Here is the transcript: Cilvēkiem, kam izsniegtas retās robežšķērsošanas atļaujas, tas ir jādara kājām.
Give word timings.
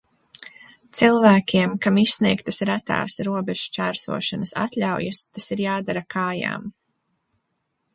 Cilvēkiem, 0.99 1.75
kam 1.83 1.99
izsniegtas 2.05 2.63
retās 2.71 3.19
robežšķērsošanas 3.29 4.59
atļaujas, 4.67 5.25
tas 5.37 5.55
ir 5.57 5.67
jādara 5.71 6.09
kājām. 6.19 6.71